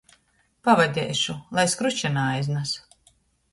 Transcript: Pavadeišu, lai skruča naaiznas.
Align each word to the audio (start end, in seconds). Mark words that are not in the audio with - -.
Pavadeišu, 0.67 1.35
lai 1.59 1.67
skruča 1.75 2.13
naaiznas. 2.17 2.75